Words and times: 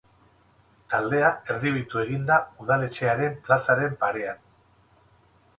Taldea 0.93 1.27
erdibitu 1.55 2.01
egin 2.05 2.25
da 2.31 2.39
udaletxearen 2.65 3.39
plazaren 3.47 3.97
parean. 4.05 4.45